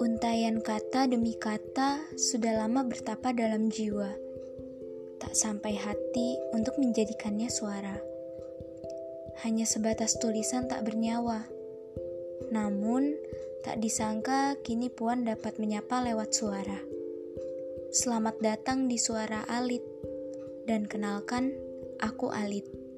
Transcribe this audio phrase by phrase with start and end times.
[0.00, 4.08] Untayan kata demi kata sudah lama bertapa dalam jiwa.
[5.20, 8.00] Tak sampai hati untuk menjadikannya suara.
[9.44, 11.44] Hanya sebatas tulisan tak bernyawa.
[12.48, 13.12] Namun,
[13.60, 16.80] tak disangka kini Puan dapat menyapa lewat suara.
[17.92, 19.84] Selamat datang di suara Alit.
[20.64, 21.52] Dan kenalkan,
[22.00, 22.91] aku Alit.